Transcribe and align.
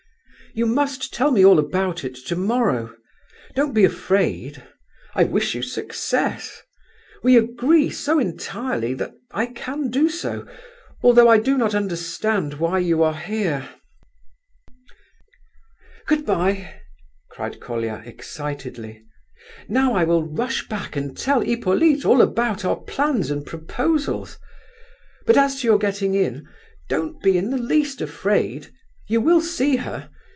"You 0.53 0.65
must 0.65 1.13
tell 1.13 1.31
me 1.31 1.45
all 1.45 1.59
about 1.59 2.03
it 2.03 2.13
tomorrow! 2.13 2.93
Don't 3.55 3.73
be 3.73 3.85
afraid. 3.85 4.61
I 5.15 5.23
wish 5.23 5.55
you 5.55 5.61
success; 5.61 6.61
we 7.23 7.37
agree 7.37 7.89
so 7.89 8.19
entirely 8.19 8.93
that 8.95 9.13
I 9.31 9.45
can 9.45 9.89
do 9.89 10.09
so, 10.09 10.45
although 11.01 11.29
I 11.29 11.37
do 11.37 11.57
not 11.57 11.73
understand 11.73 12.55
why 12.55 12.79
you 12.79 13.01
are 13.01 13.15
here. 13.15 13.69
Good 16.05 16.25
bye!" 16.25 16.81
cried 17.29 17.61
Colia 17.61 18.03
excitedly. 18.05 19.05
"Now 19.69 19.93
I 19.93 20.03
will 20.03 20.23
rush 20.27 20.67
back 20.67 20.97
and 20.97 21.15
tell 21.17 21.39
Hippolyte 21.39 22.03
all 22.03 22.21
about 22.21 22.65
our 22.65 22.75
plans 22.81 23.31
and 23.31 23.45
proposals! 23.45 24.37
But 25.25 25.37
as 25.37 25.61
to 25.61 25.67
your 25.67 25.77
getting 25.77 26.13
in—don't 26.13 27.21
be 27.21 27.37
in 27.37 27.51
the 27.51 27.57
least 27.57 28.01
afraid. 28.01 28.69
You 29.07 29.21
will 29.21 29.39
see 29.39 29.77
her. 29.77 30.09